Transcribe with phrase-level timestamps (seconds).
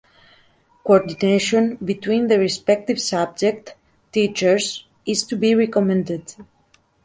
[0.83, 3.75] Coordination between the respective subject
[4.11, 6.33] teachers is to be recommended.